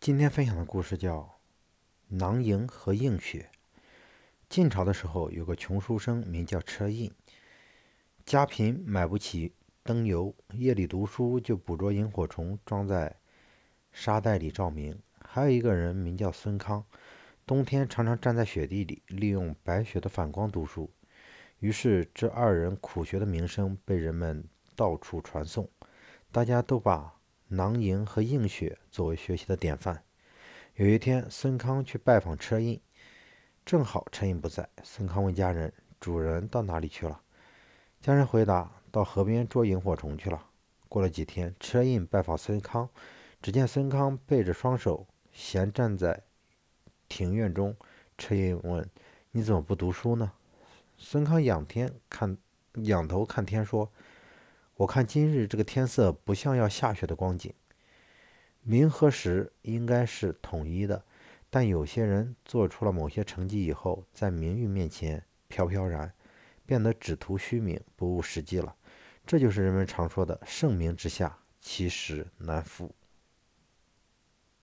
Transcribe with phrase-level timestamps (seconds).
[0.00, 1.18] 今天分享的故事叫
[2.16, 3.50] 《囊萤和映雪》。
[4.48, 7.12] 晋朝的时候，有个穷书生名叫车胤，
[8.24, 9.52] 家贫买不起
[9.82, 13.14] 灯油，夜里读书就捕捉萤火虫，装在
[13.92, 14.98] 沙袋里照明。
[15.22, 16.82] 还有一个人名叫孙康，
[17.44, 20.90] 冬天常常站在雪地里，利用白雪的反光读书。
[21.58, 25.68] 于是，这二人苦学的名声被人们到处传颂，
[26.32, 27.19] 大家都把。
[27.52, 30.04] 囊萤和映雪作为学习的典范。
[30.76, 32.80] 有一天，孙康去拜访车胤，
[33.66, 34.68] 正好车胤不在。
[34.84, 37.20] 孙康问家人：“主人到哪里去了？”
[38.00, 40.46] 家人回答：“到河边捉萤火虫去了。”
[40.88, 42.88] 过了几天，车胤拜访孙康，
[43.42, 46.22] 只见孙康背着双手，闲站在
[47.08, 47.76] 庭院中。
[48.16, 48.88] 车胤问
[49.32, 50.30] ：“你怎么不读书呢？”
[50.96, 52.38] 孙康仰天看，
[52.74, 53.90] 仰头看天说。
[54.80, 57.52] 我看今日这个天色不像要下雪的光景。
[58.62, 61.04] 明和实应该是统一的，
[61.50, 66.10] 但有些人做出了某些成绩以后，在名誉面前飘飘然，
[66.64, 68.74] 变得只图虚名，不务实际了。
[69.26, 72.90] 这就是人们常说的“盛名之下，其实难副”。